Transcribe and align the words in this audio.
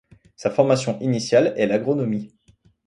Sa 0.35 0.49
formation 0.49 0.97
initiale 0.99 1.53
est 1.57 1.67
l'agronomie. 1.67 2.33